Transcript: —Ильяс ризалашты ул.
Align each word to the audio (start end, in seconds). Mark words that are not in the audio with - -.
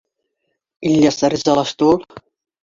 —Ильяс 0.91 1.19
ризалашты 1.35 1.89
ул. 1.91 2.01